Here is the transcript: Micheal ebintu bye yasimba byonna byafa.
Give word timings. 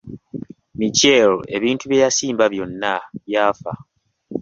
Micheal 0.77 1.33
ebintu 1.55 1.83
bye 1.87 2.01
yasimba 2.03 2.45
byonna 2.53 2.93
byafa. 3.25 3.71